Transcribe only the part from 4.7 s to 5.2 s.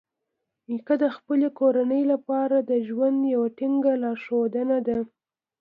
ده.